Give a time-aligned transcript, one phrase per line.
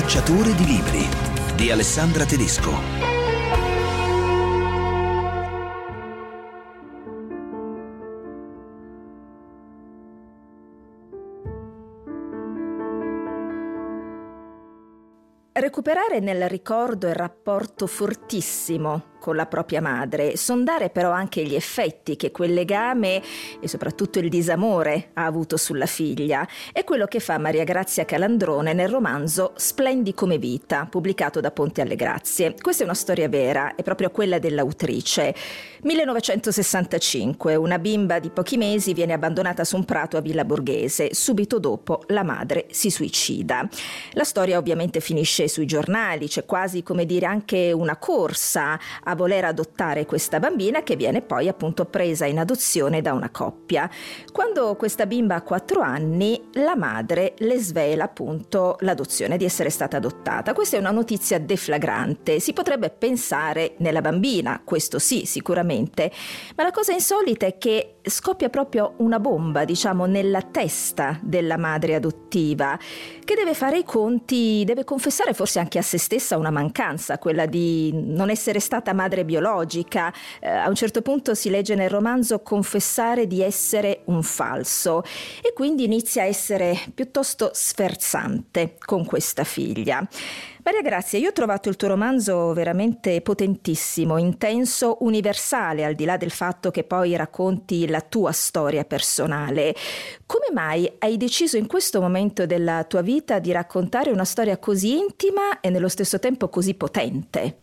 [0.00, 1.04] cacciatore di libri
[1.56, 2.70] di Alessandra Tedesco.
[15.50, 22.16] Recuperare nel ricordo il rapporto fortissimo con la propria madre, sondare però anche gli effetti
[22.16, 23.22] che quel legame
[23.60, 28.72] e soprattutto il disamore ha avuto sulla figlia, è quello che fa Maria Grazia Calandrone
[28.72, 32.54] nel romanzo Splendi come vita, pubblicato da Ponte alle Grazie.
[32.60, 35.34] Questa è una storia vera, è proprio quella dell'autrice.
[35.82, 41.58] 1965, una bimba di pochi mesi viene abbandonata su un prato a Villa Borghese, subito
[41.58, 43.68] dopo la madre si suicida.
[44.12, 49.44] La storia ovviamente finisce sui giornali, c'è quasi come dire anche una corsa a voler
[49.44, 53.90] adottare questa bambina che viene poi appunto presa in adozione da una coppia.
[54.32, 59.98] Quando questa bimba ha quattro anni, la madre le svela appunto l'adozione di essere stata
[59.98, 60.54] adottata.
[60.54, 62.40] Questa è una notizia deflagrante.
[62.40, 66.10] Si potrebbe pensare nella bambina, questo sì, sicuramente,
[66.56, 71.96] ma la cosa insolita è che scoppia proprio una bomba, diciamo, nella testa della madre
[71.96, 72.78] adottiva,
[73.24, 77.46] che deve fare i conti, deve confessare forse anche a se stessa una mancanza, quella
[77.46, 80.12] di non essere stata madre biologica.
[80.40, 85.04] Eh, a un certo punto si legge nel romanzo confessare di essere un falso
[85.40, 90.06] e quindi inizia a essere piuttosto sferzante con questa figlia.
[90.64, 96.18] Maria Grazia, io ho trovato il tuo romanzo veramente potentissimo, intenso, universale, al di là
[96.18, 99.74] del fatto che poi racconti la tua storia personale.
[100.26, 104.98] Come mai hai deciso in questo momento della tua vita di raccontare una storia così
[104.98, 107.60] intima e nello stesso tempo così potente?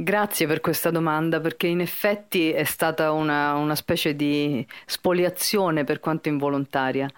[0.00, 5.98] Grazie per questa domanda perché in effetti è stata una, una specie di spoliazione per
[5.98, 7.10] quanto involontaria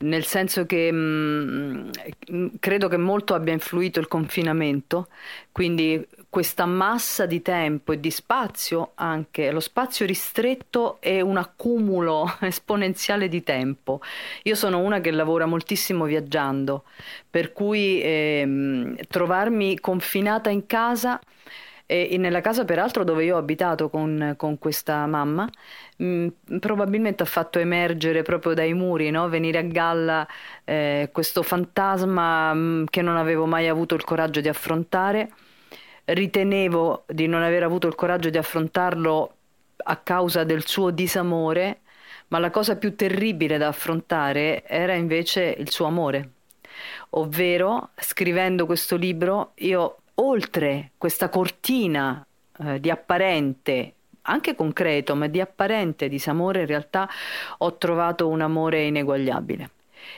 [0.00, 1.90] nel senso che mh,
[2.30, 5.08] mm, credo che molto abbia influito il confinamento,
[5.50, 12.36] quindi questa massa di tempo e di spazio anche, lo spazio ristretto è un accumulo
[12.42, 14.00] esponenziale di tempo.
[14.42, 16.84] Io sono una che lavora moltissimo viaggiando,
[17.28, 21.18] per cui eh, trovarmi confinata in casa
[21.90, 25.48] e nella casa peraltro dove io ho abitato con, con questa mamma,
[25.96, 29.26] mh, mm, probabilmente ha fatto emergere proprio dai muri, no?
[29.30, 30.28] venire a galla
[30.64, 35.30] eh, questo fantasma mh, mm, che non avevo mai avuto il coraggio di affrontare.
[36.04, 39.34] Ritenevo di non aver avuto il coraggio di affrontarlo
[39.84, 41.80] a causa del suo disamore,
[42.28, 46.32] ma la cosa più terribile da affrontare era invece il suo amore.
[47.10, 52.26] Ovvero, scrivendo questo libro, io oltre questa cortina
[52.58, 57.08] eh, di apparente anche concreto, ma di apparente disamore, in realtà
[57.58, 59.70] ho trovato un amore ineguagliabile.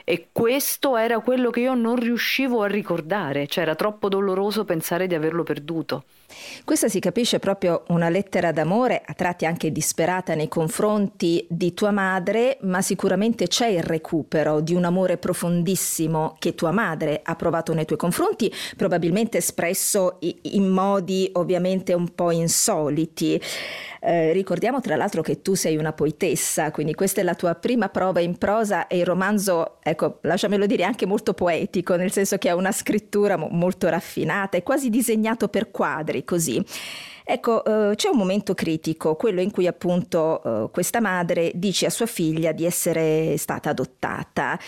[0.04, 5.06] E questo era quello che io non riuscivo a ricordare, cioè era troppo doloroso pensare
[5.06, 6.04] di averlo perduto.
[6.64, 11.90] Questa si capisce proprio una lettera d'amore, a tratti anche disperata nei confronti di tua
[11.90, 17.74] madre, ma sicuramente c'è il recupero di un amore profondissimo che tua madre ha provato
[17.74, 23.40] nei tuoi confronti, probabilmente espresso in modi ovviamente un po' insoliti.
[24.02, 27.90] Eh, ricordiamo tra l'altro che tu sei una poetessa, quindi questa è la tua prima
[27.90, 32.48] prova in prosa e il romanzo, ecco, lasciamelo dire, anche molto poetico, nel senso che
[32.48, 36.64] ha una scrittura molto raffinata, è quasi disegnato per quadri, così.
[37.24, 41.90] Ecco, eh, c'è un momento critico, quello in cui appunto eh, questa madre dice a
[41.90, 44.58] sua figlia di essere stata adottata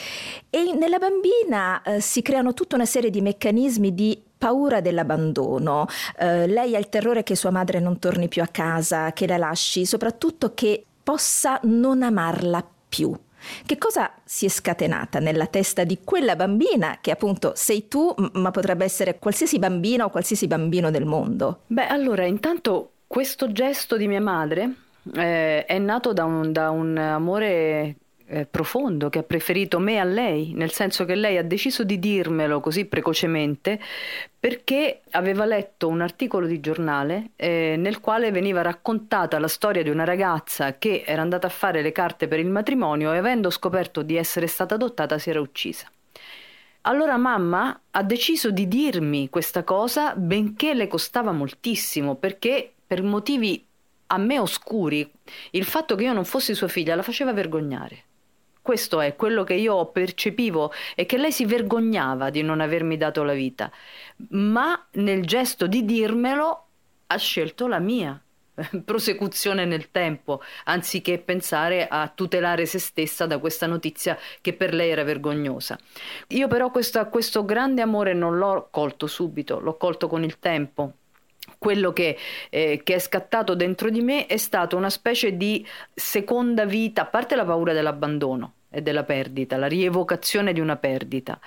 [0.49, 5.87] e nella bambina eh, si creano tutta una serie di meccanismi di paura dell'abbandono.
[6.17, 9.39] Eh, lei ha il terrore che sua madre non torni più a casa, che la
[9.39, 13.13] lasci, soprattutto che possa non amarla più.
[13.65, 18.51] Che cosa si è scatenata nella testa di quella bambina che appunto sei tu, ma
[18.51, 21.61] potrebbe essere qualsiasi bambina o qualsiasi bambino del mondo?
[21.67, 24.75] Beh, allora, intanto questo gesto di mia madre
[25.15, 27.97] eh, è nato da un, da un amore
[28.33, 31.99] eh, profondo che ha preferito me a lei, nel senso che lei ha deciso di
[31.99, 33.79] dirmelo così precocemente
[34.39, 39.91] perché aveva letto un articolo di giornale eh, nel quale veniva raccontata la storia di
[39.91, 44.01] una ragazza che era andata a fare le carte per il matrimonio e avendo scoperto
[44.01, 45.87] di essere stata adottata si era uccisa.
[46.83, 53.63] Allora mamma ha deciso di dirmi questa cosa benché le costava moltissimo perché per motivi
[54.07, 55.09] a me oscuri
[55.51, 58.05] il fatto che io non fossi sua figlia la faceva vergognare.
[58.63, 63.25] Questo è quello che io percepivo e che lei si vergognava di non avermi dato
[63.25, 63.69] la vita,
[64.31, 66.67] ma nel gesto di dirmelo
[67.09, 68.23] ha scelto la mia
[68.85, 74.91] prosecuzione nel tempo, anziché pensare a tutelare se stessa da questa notizia che per lei
[74.91, 75.77] era vergognosa.
[76.29, 80.93] Io però questo, questo grande amore non l'ho colto subito, l'ho colto con il tempo
[81.63, 82.19] quello che,
[82.51, 85.65] eh, che, è scattato dentro di me è stato una specie di
[85.95, 91.39] seconda vita, a parte la paura dell'abbandono e della perdita, la rievocazione di una perdita,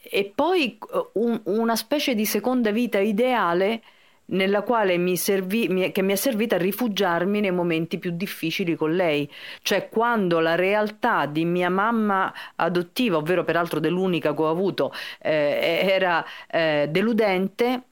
[0.00, 3.82] e poi eh, un, una specie di seconda vita ideale
[4.32, 8.74] nella quale mi servì, mi, che mi è servita a rifugiarmi nei momenti più difficili
[8.74, 14.48] con lei, cioè quando la realtà di mia mamma adottiva, ovvero peraltro dell'unica che ho
[14.48, 17.82] avuto, eh, era eh, deludente,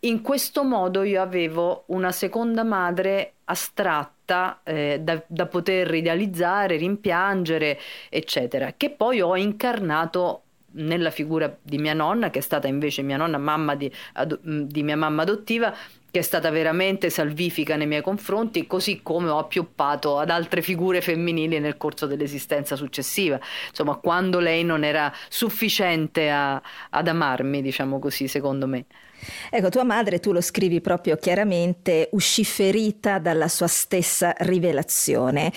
[0.00, 7.78] in questo modo io avevo una seconda madre astratta eh, da, da, poter idealizzare, rimpiangere,
[8.08, 10.42] eccetera, che poi ho incarnato
[10.72, 14.82] nella figura di mia nonna, che è stata invece mia nonna, mamma di, ad, di
[14.82, 15.74] mia mamma adottiva,
[16.10, 21.00] che è stata veramente salvifica nei miei confronti, così come ho appioppato ad altre figure
[21.00, 23.40] femminili nel corso dell'esistenza successiva.
[23.68, 26.60] Insomma, quando lei non era sufficiente a,
[26.90, 28.84] ad amarmi, diciamo così, secondo me.
[29.50, 35.52] Ecco, tua madre, tu lo scrivi proprio chiaramente, uscì ferita dalla sua stessa rivelazione.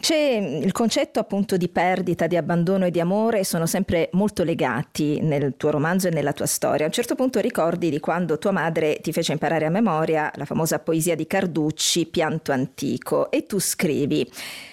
[0.00, 5.20] C'è il concetto appunto di perdita, di abbandono e di amore sono sempre molto legati
[5.20, 6.84] nel tuo romanzo e nella tua storia.
[6.84, 10.46] A un certo punto ricordi di quando tua madre ti fece imparare a memoria la
[10.46, 14.26] famosa poesia di Carducci, Pianto antico, e tu scrivi,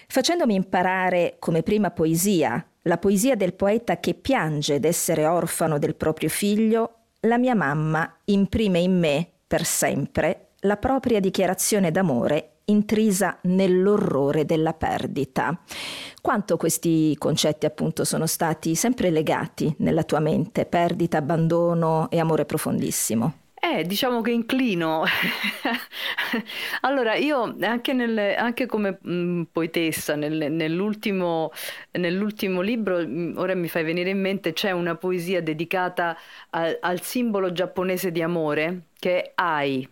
[0.07, 6.29] facendomi imparare come prima poesia la poesia del poeta che piange d'essere orfano del proprio
[6.29, 6.96] figlio,
[7.27, 14.73] la mia mamma imprime in me per sempre la propria dichiarazione d'amore intrisa nell'orrore della
[14.73, 15.57] perdita.
[16.21, 22.45] Quanto questi concetti appunto sono stati sempre legati nella tua mente, perdita, abbandono e amore
[22.45, 23.46] profondissimo?
[23.59, 25.03] Eh, diciamo che inclino.
[26.81, 31.51] allora, io anche, nel, anche come mh, mm, poetessa, nel, nell'ultimo,
[31.91, 36.15] nell'ultimo, libro, mh, mm, ora mi fai venire in mente, c'è una poesia dedicata
[36.51, 39.87] al, al simbolo giapponese di amore che è Ai.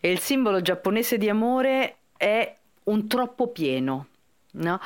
[0.00, 4.06] E il simbolo giapponese di amore è un troppo pieno.
[4.54, 4.78] No?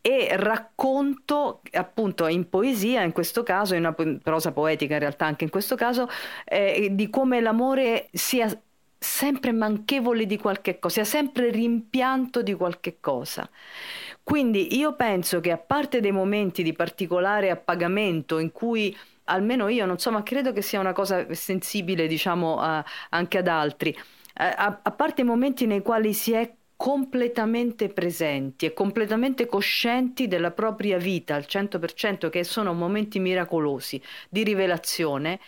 [0.00, 5.44] E racconto appunto in poesia, in questo caso, in una prosa poetica in realtà anche
[5.44, 6.08] in questo caso,
[6.44, 8.48] eh, di come l'amore sia
[8.98, 13.48] sempre manchevole di qualche cosa, sia sempre rimpianto di qualche cosa.
[14.22, 19.86] Quindi io penso che a parte dei momenti di particolare appagamento in cui almeno io
[19.86, 23.96] non so, ma credo che sia una cosa sensibile, diciamo, a, anche ad altri.
[24.34, 30.50] A, a parte i momenti nei quali si è completamente presenti e completamente coscienti della
[30.50, 34.00] propria vita al 100%, che sono momenti miracolosi
[34.30, 35.38] di rivelazione,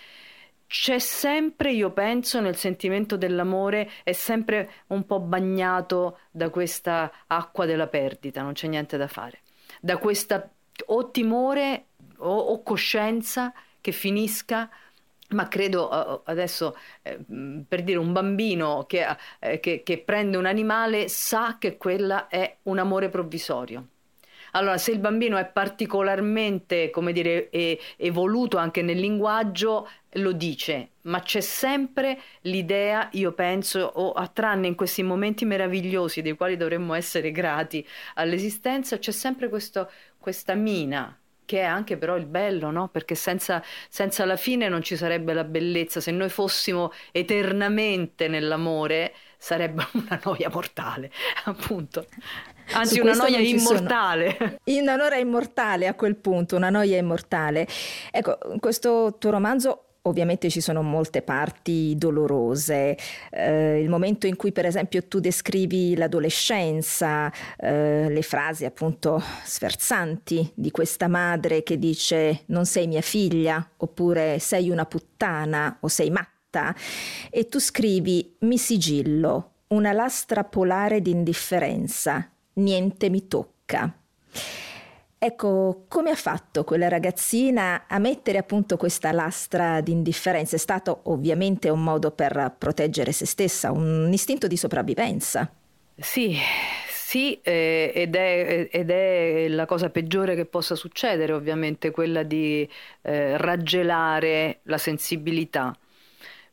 [0.67, 7.65] c'è sempre, io penso, nel sentimento dell'amore, è sempre un po' bagnato da questa acqua
[7.65, 9.41] della perdita, non c'è niente da fare,
[9.81, 10.47] da questa
[10.85, 11.87] o timore
[12.19, 14.69] o, o coscienza che finisca
[15.33, 17.19] ma credo adesso eh,
[17.67, 19.07] per dire un bambino che,
[19.39, 23.87] eh, che, che, prende un animale sa che quella è un amore provvisorio.
[24.55, 27.49] Allora, se il bambino è particolarmente, come dire,
[27.97, 34.67] evoluto anche nel linguaggio, lo dice, ma c'è sempre l'idea, io penso, o a tranne
[34.67, 37.87] in questi momenti meravigliosi dei quali dovremmo essere grati
[38.17, 42.89] all'esistenza, c'è sempre questo, questa mina che è anche però il bello, no?
[42.89, 46.01] Perché senza, senza la fine non ci sarebbe la bellezza.
[46.01, 51.11] Se noi fossimo eternamente nell'amore, sarebbe una noia mortale,
[51.45, 52.07] appunto.
[52.73, 54.61] Anzi, una noia immortale.
[54.65, 57.67] Una noia immortale a quel punto, una noia immortale.
[58.11, 62.99] Ecco, questo tuo romanzo Ovviamente ci sono molte parti dolorose,
[63.31, 70.51] eh, il momento in cui per esempio tu descrivi l'adolescenza, eh, le frasi appunto sferzanti
[70.55, 76.11] di questa madre che dice non sei mia figlia oppure sei una puttana o sei
[76.11, 76.75] matta
[77.31, 83.97] e tu scrivi mi sigillo, una lastra polare di indifferenza, niente mi tocca.
[85.25, 90.57] Ecco, come ha fatto quella ragazzina a mettere appunto questa lastra di indifferenza?
[90.57, 95.49] È stato ovviamente un modo per proteggere se stessa, un istinto di sopravvivenza.
[95.95, 96.37] Sì,
[96.89, 102.69] sì, eh, ed, è, ed, è, la cosa peggiore che possa succedere, ovviamente, quella di
[103.03, 105.73] eh, raggelare la sensibilità.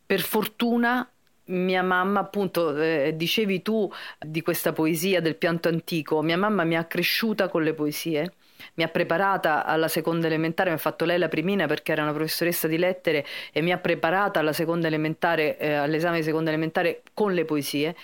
[0.06, 1.12] Per fortuna
[1.46, 6.78] mia mamma, appunto, eh, dicevi tu di questa poesia del pianto antico, mia mamma mi
[6.78, 8.34] ha cresciuta con le poesie
[8.75, 12.13] mi ha preparata alla seconda elementare, mi ha fatto lei la primina perché era una
[12.13, 17.04] professoressa di lettere e mi ha preparata alla seconda elementare, eh, all'esame di seconda elementare
[17.13, 17.96] con le poesie.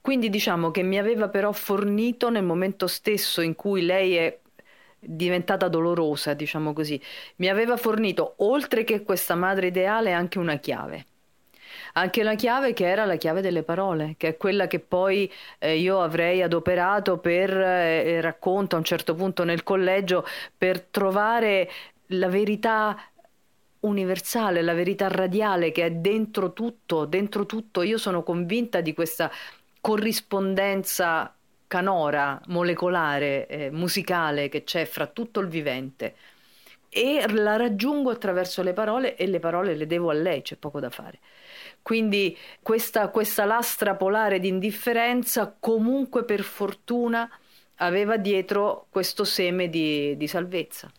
[0.00, 4.38] Quindi diciamo che mi aveva però fornito nel momento stesso in cui lei è
[4.98, 7.00] diventata dolorosa, diciamo così,
[7.36, 11.06] mi aveva fornito, oltre che questa madre ideale, anche una chiave
[11.94, 15.78] anche la chiave che era la chiave delle parole, che è quella che poi eh,
[15.78, 20.24] io avrei adoperato per, eh, racconto a un certo punto nel collegio,
[20.56, 21.70] per trovare
[22.06, 22.96] la verità
[23.80, 27.82] universale, la verità radiale che è dentro tutto, dentro tutto.
[27.82, 29.30] Io sono convinta di questa
[29.80, 31.34] corrispondenza
[31.66, 36.14] canora, molecolare, eh, musicale che c'è fra tutto il vivente
[36.90, 40.78] e la raggiungo attraverso le parole e le parole le devo a lei, c'è poco
[40.78, 41.18] da fare.
[41.82, 47.28] Quindi questa, questa lastra polare di indifferenza comunque per fortuna
[47.76, 50.90] aveva dietro questo seme di, di salvezza.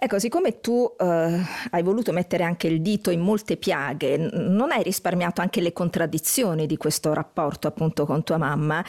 [0.00, 4.84] Ecco, siccome tu eh, hai voluto mettere anche il dito in molte piaghe, non hai
[4.84, 8.84] risparmiato anche le contraddizioni di questo rapporto appunto con tua mamma,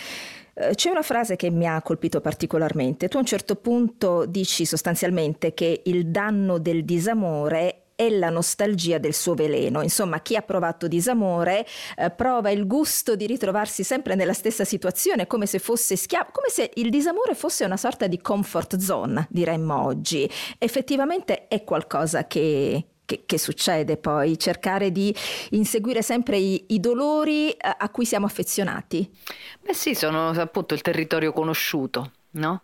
[0.54, 3.08] eh, c'è una frase che mi ha colpito particolarmente.
[3.08, 8.98] Tu a un certo punto dici sostanzialmente che il danno del disamore è la nostalgia
[8.98, 9.82] del suo veleno.
[9.82, 11.66] Insomma, chi ha provato disamore
[11.98, 16.48] eh, prova il gusto di ritrovarsi sempre nella stessa situazione, come se fosse schiavo, come
[16.48, 20.30] se il disamore fosse una sorta di comfort zone, diremmo oggi.
[20.58, 25.14] Effettivamente è qualcosa che, che, che, succede poi, cercare di
[25.50, 29.12] inseguire sempre i, i, dolori a, a cui siamo affezionati?
[29.60, 32.62] Beh sì, sono appunto il territorio conosciuto, no?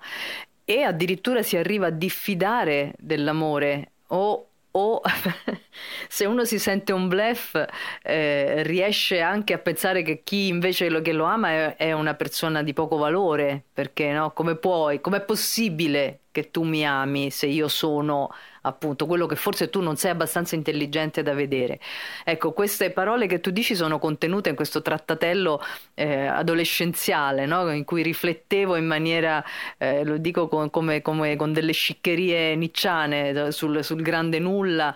[0.64, 5.02] E addirittura si arriva a diffidare dell'amore o o
[6.08, 7.66] se uno si sente un blef
[8.04, 12.14] eh, riesce anche a pensare che chi invece lo, che lo ama è, è una
[12.14, 14.32] persona di poco valore, perché no?
[14.32, 18.30] come puoi, com'è possibile che tu mi ami se io sono
[18.66, 21.80] appunto quello che forse tu non sei abbastanza intelligente da vedere.
[22.24, 25.62] Ecco, queste parole che tu dici sono contenute in questo trattatello
[25.94, 27.72] eh, adolescenziale, no?
[27.72, 29.44] in cui riflettevo in maniera,
[29.78, 34.94] eh, lo dico con, come, come, con delle sciccherie nicciane sul, sul grande nulla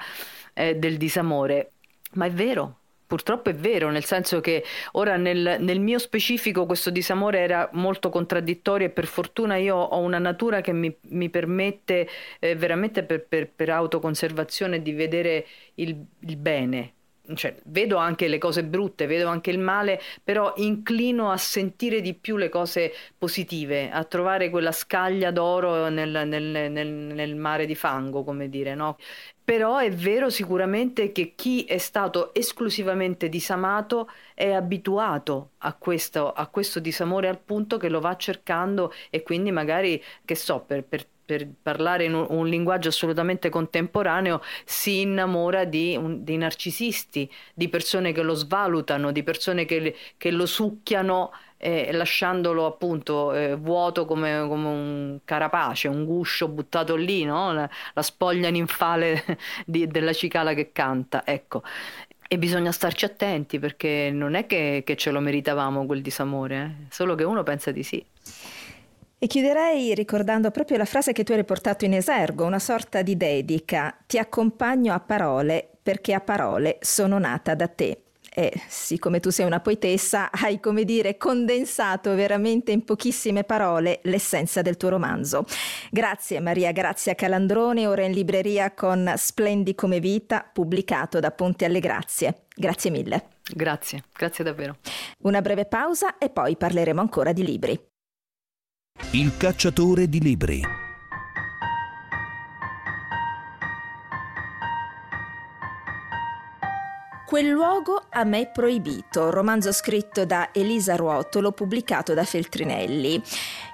[0.53, 1.71] eh, del disamore.
[2.13, 2.78] Ma è vero,
[3.09, 8.11] Purtroppo è vero, nel senso che ora nel, nel, mio specifico questo disamore era molto
[8.11, 13.25] contraddittorio e per fortuna io ho una natura che mi, mi permette eh, veramente per,
[13.25, 16.93] per, per, autoconservazione di vedere il, il bene.
[17.33, 22.13] Cioè, vedo anche le cose brutte, vedo anche il male, però inclino a sentire di
[22.15, 27.75] più le cose positive, a trovare quella scaglia d'oro nel, nel, nel, nel mare di
[27.75, 28.97] fango, come dire, no?
[29.43, 36.47] Però è vero sicuramente che chi è stato esclusivamente disamato è abituato a questo, a
[36.47, 41.05] questo disamore al punto che lo va cercando e quindi magari, che so, per, per
[41.29, 47.69] per parlare in un, un, linguaggio assolutamente contemporaneo, si innamora di, un, di, narcisisti, di
[47.69, 54.05] persone che lo svalutano, di persone che, che lo succhiano eh, lasciandolo appunto eh, vuoto
[54.05, 57.53] come, come, un carapace, un guscio buttato lì, no?
[57.53, 59.23] la, la, spoglia ninfale
[59.67, 61.21] di, della cicala che canta.
[61.27, 61.61] Ecco.
[62.27, 66.85] E bisogna starci attenti perché non è che, che ce lo meritavamo quel disamore, eh?
[66.89, 68.03] solo che uno pensa di sì.
[69.21, 73.17] E chiuderei ricordando proprio la frase che tu hai riportato in esergo, una sorta di
[73.17, 73.93] dedica.
[74.07, 78.03] Ti accompagno a parole perché a parole sono nata da te.
[78.33, 84.61] E siccome tu sei una poetessa, hai, come dire, condensato veramente in pochissime parole l'essenza
[84.61, 85.43] del tuo romanzo.
[85.91, 91.81] Grazie Maria Grazia Calandrone, ora in libreria con Splendi come vita, pubblicato da Ponte alle
[91.81, 92.43] Grazie.
[92.55, 93.25] Grazie mille.
[93.53, 94.77] Grazie, grazie davvero.
[95.23, 97.88] Una breve pausa e poi parleremo ancora di libri.
[99.11, 100.88] Il cacciatore di libri.
[107.29, 113.21] Quel luogo a me proibito, romanzo scritto da Elisa Ruotolo, pubblicato da Feltrinelli.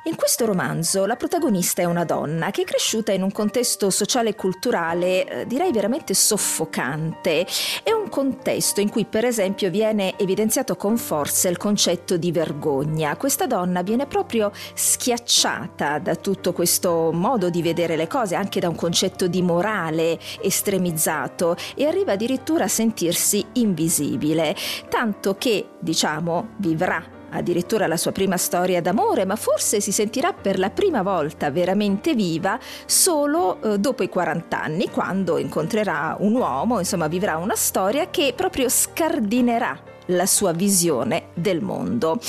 [0.08, 4.32] In questo romanzo la protagonista è una donna che è cresciuta in un contesto sociale
[4.32, 7.48] e culturale eh, direi veramente soffocante.
[7.82, 13.16] È un contesto in cui per esempio viene evidenziato con forza il concetto di vergogna.
[13.16, 18.68] Questa donna viene proprio schiacciata da tutto questo modo di vedere le cose, anche da
[18.68, 24.56] un concetto di morale estremizzato e arriva addirittura a sentirsi invisibile,
[24.90, 30.58] tanto che, diciamo, vivrà addirittura la sua prima storia d'amore, ma forse si sentirà per
[30.58, 36.80] la prima volta veramente viva solo eh, dopo i 40 anni, quando incontrerà un uomo,
[36.80, 42.20] insomma vivrà una storia che proprio scardinerà la sua visione del mondo.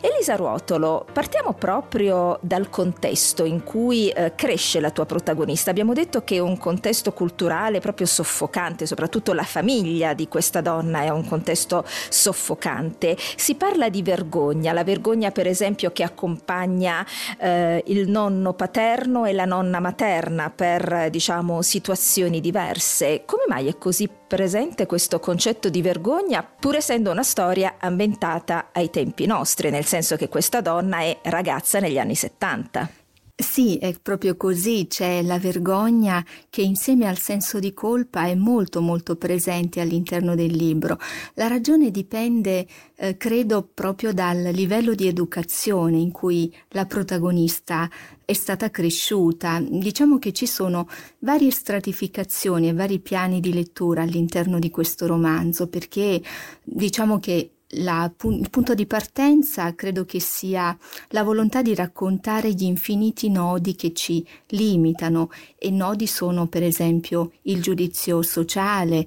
[0.00, 5.70] Elisa Ruotolo, partiamo proprio dal contesto in cui eh, cresce la tua protagonista.
[5.70, 11.02] Abbiamo detto che è un contesto culturale proprio soffocante, soprattutto la famiglia di questa donna
[11.02, 13.16] è un contesto soffocante.
[13.36, 17.04] Si parla di vergogna, la vergogna per esempio che accompagna
[17.38, 23.22] eh, il nonno paterno e la nonna materna per diciamo situazioni diverse.
[23.24, 28.90] Come mai è così presente questo concetto di vergogna, pur essendo una storia ambientata ai
[28.90, 33.05] tempi nostri, nel senso che questa donna è ragazza negli anni 70.
[33.38, 38.80] Sì, è proprio così, c'è la vergogna che insieme al senso di colpa è molto
[38.80, 40.98] molto presente all'interno del libro.
[41.34, 42.66] La ragione dipende,
[42.96, 47.90] eh, credo, proprio dal livello di educazione in cui la protagonista
[48.24, 49.60] è stata cresciuta.
[49.60, 50.88] Diciamo che ci sono
[51.18, 56.22] varie stratificazioni e vari piani di lettura all'interno di questo romanzo, perché
[56.64, 60.76] diciamo che la, il punto di partenza credo che sia
[61.08, 67.32] la volontà di raccontare gli infiniti nodi che ci limitano e nodi sono per esempio
[67.42, 69.06] il giudizio sociale,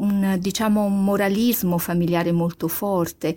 [0.00, 3.36] un, diciamo, un moralismo familiare molto forte.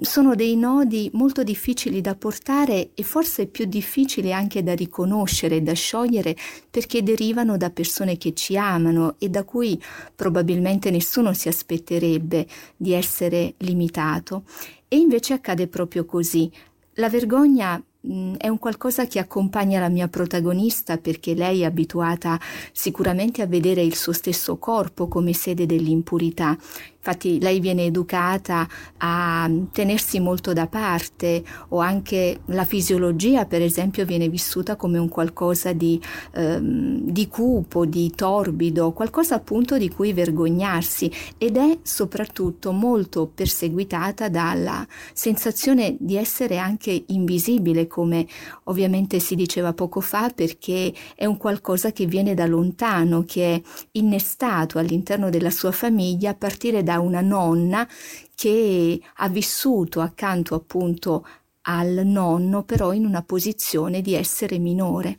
[0.00, 5.72] Sono dei nodi molto difficili da portare e forse più difficili anche da riconoscere da
[5.72, 6.36] sciogliere
[6.70, 9.80] perché derivano da persone che ci amano e da cui
[10.14, 12.46] probabilmente nessuno si aspetterebbe
[12.76, 14.44] di essere limitato.
[14.88, 16.50] E invece accade proprio così.
[16.94, 22.38] La vergogna Mm, è un qualcosa che accompagna la mia protagonista perché lei è abituata
[22.72, 26.56] sicuramente a vedere il suo stesso corpo come sede dell'impurità
[26.98, 34.04] Infatti lei viene educata a tenersi molto da parte o anche la fisiologia per esempio
[34.04, 36.00] viene vissuta come un qualcosa di,
[36.34, 44.28] ehm, di cupo, di torbido, qualcosa appunto di cui vergognarsi ed è soprattutto molto perseguitata
[44.28, 48.26] dalla sensazione di essere anche invisibile come
[48.64, 53.62] ovviamente si diceva poco fa perché è un qualcosa che viene da lontano, che è
[53.92, 57.86] innestato all'interno della sua famiglia a partire da una nonna
[58.34, 61.26] che ha vissuto accanto appunto
[61.62, 65.18] al nonno, però in una posizione di essere minore.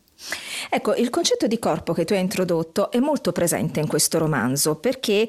[0.70, 4.76] Ecco, il concetto di corpo che tu hai introdotto è molto presente in questo romanzo
[4.76, 5.28] perché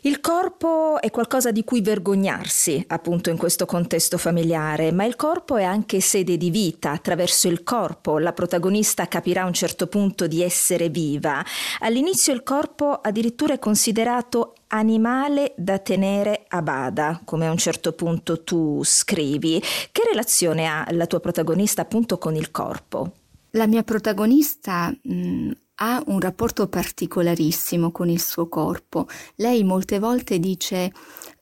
[0.00, 5.56] il corpo è qualcosa di cui vergognarsi, appunto, in questo contesto familiare, ma il corpo
[5.56, 6.90] è anche sede di vita.
[6.90, 11.42] Attraverso il corpo la protagonista capirà a un certo punto di essere viva.
[11.78, 17.92] All'inizio il corpo addirittura è considerato animale da tenere a bada, come a un certo
[17.92, 19.58] punto tu scrivi.
[19.90, 23.12] Che relazione ha la tua protagonista appunto con il corpo?
[23.56, 29.06] La mia protagonista mh, ha un rapporto particolarissimo con il suo corpo.
[29.36, 30.92] Lei molte volte dice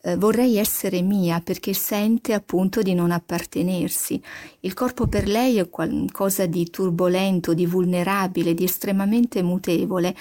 [0.03, 4.23] eh, vorrei essere mia perché sente appunto di non appartenersi.
[4.61, 10.15] Il corpo per lei è qualcosa di turbolento, di vulnerabile, di estremamente mutevole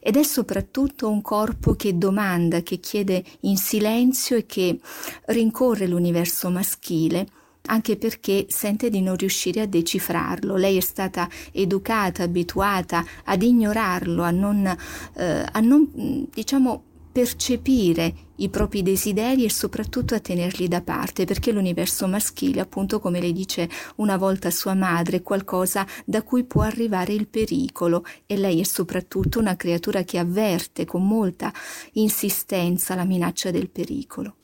[0.00, 4.80] ed è soprattutto un corpo che domanda, che chiede in silenzio e che
[5.26, 7.28] rincorre l'universo maschile
[7.66, 10.56] anche perché sente di non riuscire a decifrarlo.
[10.56, 14.66] Lei è stata educata, abituata ad ignorarlo, a non,
[15.14, 16.82] eh, a non diciamo,
[17.16, 23.20] percepire i propri desideri e soprattutto a tenerli da parte, perché l'universo maschile, appunto come
[23.20, 28.36] le dice una volta sua madre, è qualcosa da cui può arrivare il pericolo e
[28.36, 31.50] lei è soprattutto una creatura che avverte con molta
[31.92, 34.34] insistenza la minaccia del pericolo.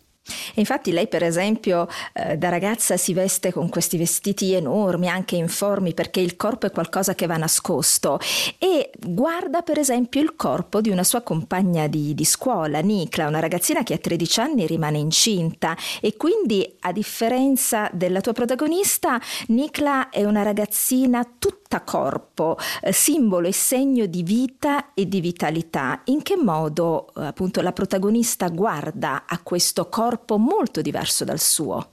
[0.54, 5.34] E infatti lei per esempio eh, da ragazza si veste con questi vestiti enormi, anche
[5.36, 8.20] informi, perché il corpo è qualcosa che va nascosto
[8.58, 13.40] e guarda per esempio il corpo di una sua compagna di, di scuola, Nicla, una
[13.40, 20.08] ragazzina che a 13 anni rimane incinta e quindi a differenza della tua protagonista, Nicla
[20.10, 26.02] è una ragazzina tutta corpo, eh, simbolo e segno di vita e di vitalità.
[26.04, 31.92] In che modo eh, appunto la protagonista guarda a questo corpo molto diverso dal suo?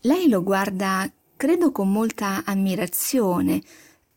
[0.00, 3.60] Lei lo guarda, credo, con molta ammirazione.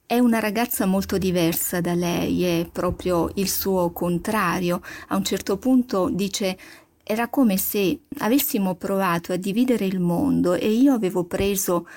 [0.06, 4.82] È una ragazza molto diversa da lei, è proprio il suo contrario.
[5.10, 6.58] A un certo punto dice
[7.04, 11.88] era come se avessimo provato a dividere il mondo e io avevo preso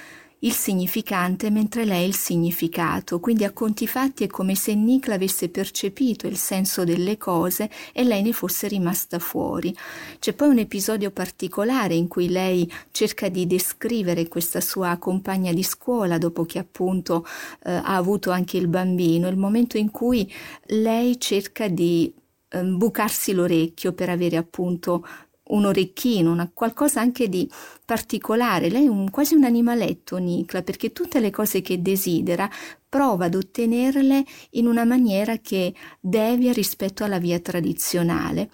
[0.44, 5.48] il significante mentre lei il significato, quindi a conti fatti è come se Nicla avesse
[5.48, 9.74] percepito il senso delle cose e lei ne fosse rimasta fuori.
[10.18, 15.62] C'è poi un episodio particolare in cui lei cerca di descrivere questa sua compagna di
[15.62, 17.24] scuola dopo che appunto
[17.64, 20.30] eh, ha avuto anche il bambino, il momento in cui
[20.66, 22.12] lei cerca di
[22.48, 25.06] eh, bucarsi l'orecchio per avere appunto
[25.52, 27.48] un orecchino, una, qualcosa anche di
[27.84, 28.68] particolare.
[28.68, 32.50] Lei è un, quasi un animaletto, Nicla, perché tutte le cose che desidera
[32.88, 38.50] prova ad ottenerle in una maniera che devia rispetto alla via tradizionale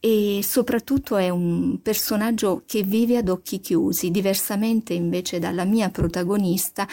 [0.00, 6.86] e soprattutto è un personaggio che vive ad occhi chiusi, diversamente invece dalla mia protagonista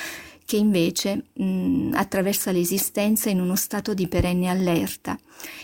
[0.45, 5.17] che invece mh, attraversa l'esistenza in uno stato di perenne allerta.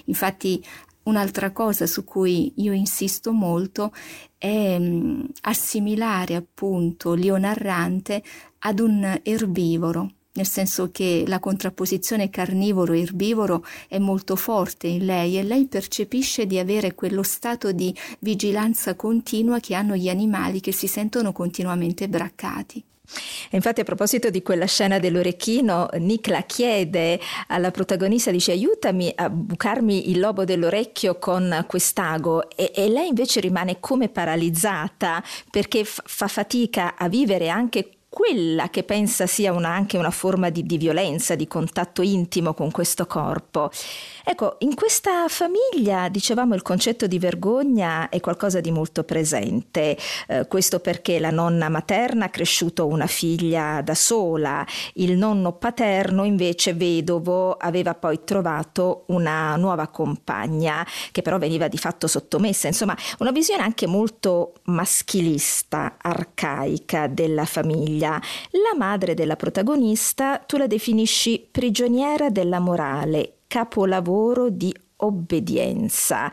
[0.06, 0.64] Infatti
[1.10, 3.92] un'altra cosa su cui io insisto molto
[4.38, 8.24] è mh, assimilare appunto l'io narrante
[8.60, 15.44] ad un erbivoro nel senso che la contrapposizione carnivoro-erbivoro è molto forte in lei e
[15.44, 20.88] lei percepisce di avere quello stato di vigilanza continua che hanno gli animali che si
[20.88, 22.82] sentono continuamente braccati.
[23.50, 29.30] E infatti a proposito di quella scena dell'orecchino, Nicla chiede alla protagonista, dice aiutami a
[29.30, 32.50] bucarmi il lobo dell'orecchio con quest'ago.
[32.52, 38.70] E, e lei invece rimane come paralizzata perché f- fa fatica a vivere anche quella
[38.70, 43.06] che pensa sia una, anche una forma di, di, violenza, di contatto intimo con questo
[43.06, 43.70] corpo.
[44.24, 50.48] Ecco, in questa famiglia, dicevamo, il concetto di vergogna è qualcosa di molto presente, eh,
[50.48, 56.74] questo perché la nonna materna ha cresciuto una figlia da sola, il nonno paterno invece
[56.74, 63.32] vedovo aveva poi trovato una nuova compagna che però veniva di fatto sottomessa, insomma una
[63.32, 68.09] visione anche molto maschilista, arcaica della famiglia.
[68.18, 76.32] La madre della protagonista tu la definisci prigioniera della morale capolavoro di obbedienza.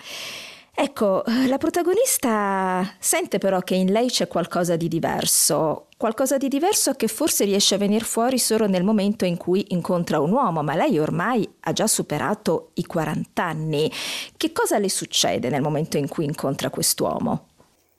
[0.79, 6.93] Ecco, la protagonista sente però che in lei c'è qualcosa di diverso, qualcosa di diverso
[6.93, 10.75] che forse riesce a venire fuori solo nel momento in cui incontra un uomo, ma
[10.75, 13.91] lei ormai ha già superato i 40 anni.
[14.37, 17.47] Che cosa le succede nel momento in cui incontra quest'uomo?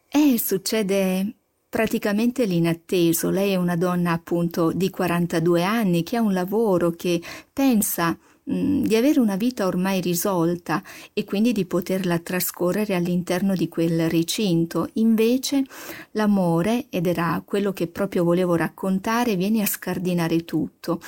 [0.10, 1.37] Eh, succede
[1.70, 3.30] praticamente l'inatteso.
[3.30, 8.18] Lei è una donna appunto di 42 anni che ha un lavoro, che pensa
[8.50, 14.10] Mm, di avere una vita ormai risolta e quindi di poterla trascorrere all'interno di quel
[14.10, 14.90] recinto.
[14.94, 15.64] Invece
[16.12, 21.02] l'amore, ed era quello che proprio volevo raccontare, viene a scardinare tutto.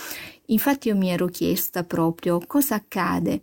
[0.47, 3.41] Infatti io mi ero chiesta proprio cosa accade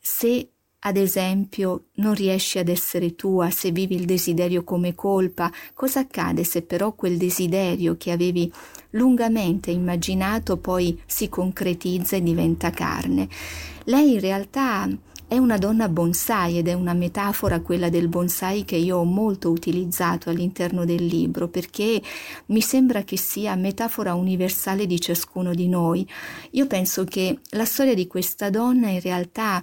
[0.00, 0.48] se
[0.80, 6.44] ad esempio, non riesci ad essere tua se vivi il desiderio come colpa, cosa accade
[6.44, 8.50] se però quel desiderio che avevi
[8.90, 13.28] lungamente immaginato poi si concretizza e diventa carne?
[13.84, 14.88] Lei in realtà
[15.26, 19.50] è una donna bonsai ed è una metafora quella del bonsai che io ho molto
[19.50, 22.00] utilizzato all'interno del libro perché
[22.46, 26.08] mi sembra che sia metafora universale di ciascuno di noi.
[26.52, 29.62] Io penso che la storia di questa donna in realtà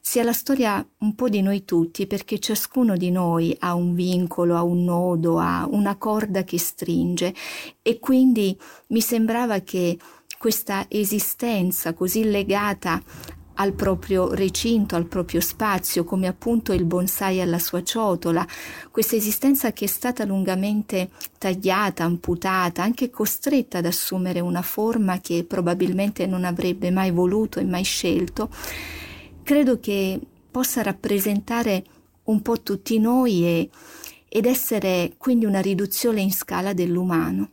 [0.00, 4.56] sia la storia un po' di noi tutti, perché ciascuno di noi ha un vincolo,
[4.56, 7.34] ha un nodo, ha una corda che stringe.
[7.82, 8.58] E quindi
[8.88, 9.98] mi sembrava che
[10.38, 13.02] questa esistenza così legata
[13.60, 18.46] al proprio recinto, al proprio spazio, come appunto il bonsai alla sua ciotola,
[18.90, 25.44] questa esistenza che è stata lungamente tagliata, amputata, anche costretta ad assumere una forma che
[25.44, 28.48] probabilmente non avrebbe mai voluto e mai scelto,
[29.50, 30.16] credo che
[30.48, 31.82] possa rappresentare
[32.26, 33.68] un po' tutti noi e,
[34.28, 37.50] ed essere quindi una riduzione in scala dell'umano.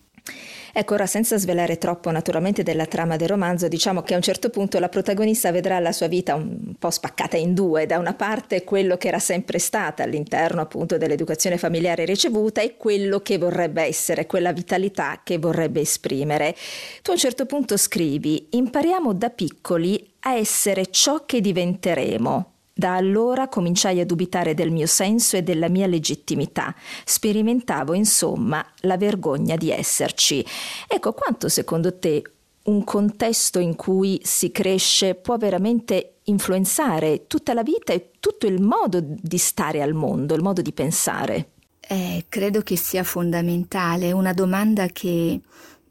[0.74, 4.52] Ecco, ora senza svelare troppo naturalmente della trama del romanzo, diciamo che a un certo
[4.52, 8.64] punto la protagonista vedrà la sua vita un po' spaccata in due, da una parte
[8.64, 14.28] quello che era sempre stata all'interno appunto dell'educazione familiare ricevuta e quello che vorrebbe essere,
[14.28, 16.56] quella vitalità che vorrebbe esprimere.
[17.02, 22.52] Tu a un certo punto scrivi, impariamo da piccoli a essere ciò che diventeremo.
[22.74, 26.76] Da allora cominciai a dubitare del mio senso e della mia legittimità.
[27.06, 30.46] Sperimentavo, insomma, la vergogna di esserci.
[30.88, 32.22] Ecco, quanto secondo te
[32.64, 38.62] un contesto in cui si cresce può veramente influenzare tutta la vita e tutto il
[38.62, 41.52] modo di stare al mondo, il modo di pensare?
[41.80, 45.40] Eh, credo che sia fondamentale, una domanda che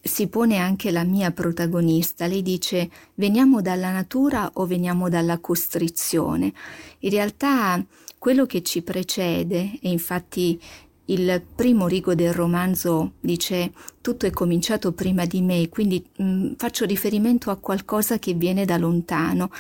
[0.07, 2.27] si pone anche la mia protagonista.
[2.27, 6.53] Lei dice veniamo dalla natura o veniamo dalla costrizione.
[7.01, 7.85] In realtà
[8.19, 10.61] quello che ci precede, e infatti
[11.07, 16.53] il primo rigo del romanzo dice tutto è cominciato prima di me, quindi mh, mm,
[16.57, 19.51] faccio riferimento a qualcosa che viene da lontano.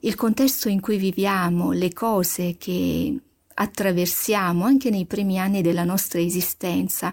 [0.00, 3.18] Il contesto in cui viviamo, le cose che
[3.54, 7.12] attraversiamo anche nei primi anni della nostra esistenza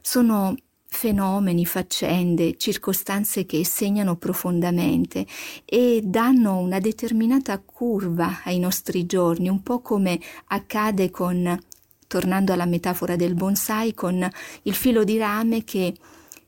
[0.00, 0.54] sono
[0.90, 5.24] fenomeni, faccende, circostanze che segnano profondamente
[5.64, 11.58] e danno una determinata curva ai nostri giorni, un po' come accade con
[12.06, 14.28] tornando alla metafora del bonsai, con
[14.62, 15.94] il filo di rame che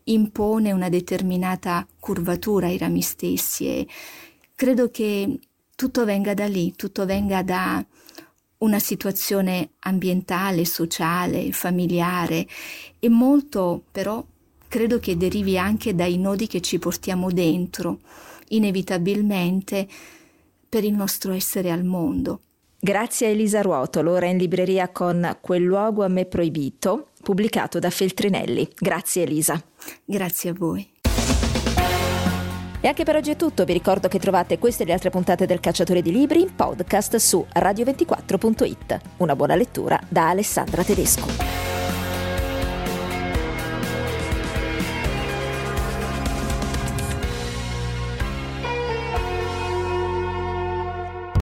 [0.04, 3.86] impone una determinata curvatura ai rami stessi e
[4.56, 5.38] credo che
[5.76, 7.82] tutto venga da lì, tutto venga da
[8.58, 12.46] una situazione ambientale, sociale, familiare
[12.98, 14.24] e molto però
[14.72, 17.98] credo che derivi anche dai nodi che ci portiamo dentro,
[18.48, 19.86] inevitabilmente,
[20.66, 22.40] per il nostro essere al mondo.
[22.80, 27.90] Grazie a Elisa Ruotolo, ora in libreria con Quel luogo a me proibito, pubblicato da
[27.90, 28.66] Feltrinelli.
[28.74, 29.62] Grazie Elisa.
[30.06, 30.90] Grazie a voi.
[32.80, 35.44] E anche per oggi è tutto, vi ricordo che trovate queste e le altre puntate
[35.44, 39.00] del Cacciatore di Libri in podcast su radio24.it.
[39.18, 41.71] Una buona lettura da Alessandra Tedesco.